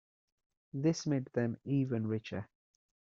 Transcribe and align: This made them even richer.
This 0.73 1.05
made 1.05 1.25
them 1.33 1.57
even 1.63 2.07
richer. 2.07 2.49